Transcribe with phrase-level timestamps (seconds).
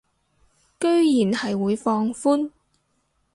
[0.79, 2.49] 居然係會放寬